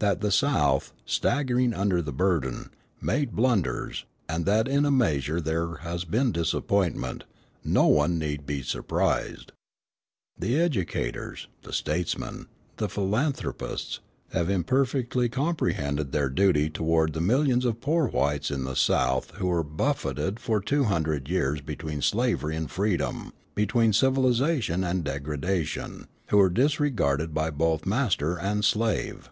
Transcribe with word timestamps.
That 0.00 0.20
the 0.20 0.32
South, 0.32 0.92
staggering 1.06 1.72
under 1.72 2.02
the 2.02 2.12
burden, 2.12 2.70
made 3.00 3.36
blunders, 3.36 4.04
and 4.28 4.44
that 4.46 4.68
in 4.68 4.84
a 4.84 4.90
measure 4.90 5.40
there 5.40 5.76
has 5.76 6.04
been 6.04 6.32
disappointment, 6.32 7.24
no 7.64 7.86
one 7.86 8.18
need 8.18 8.44
be 8.44 8.62
surprised. 8.62 9.52
The 10.36 10.60
educators, 10.60 11.46
the 11.62 11.72
statesmen, 11.72 12.48
the 12.78 12.88
philanthropists, 12.88 14.00
have 14.32 14.50
imperfectly 14.50 15.28
comprehended 15.28 16.10
their 16.12 16.28
duty 16.28 16.68
toward 16.68 17.12
the 17.14 17.20
millions 17.22 17.64
of 17.64 17.80
poor 17.80 18.08
whites 18.08 18.50
in 18.50 18.64
the 18.64 18.76
South 18.76 19.30
who 19.36 19.46
were 19.46 19.62
buffeted 19.64 20.40
for 20.40 20.60
two 20.60 20.84
hundred 20.84 21.30
years 21.30 21.60
between 21.60 22.02
slavery 22.02 22.56
and 22.56 22.70
freedom, 22.70 23.32
between 23.54 23.92
civilisation 23.92 24.82
and 24.84 25.04
degradation, 25.04 26.08
who 26.26 26.38
were 26.38 26.50
disregarded 26.50 27.32
by 27.32 27.50
both 27.50 27.86
master 27.86 28.36
and 28.36 28.64
slave. 28.64 29.30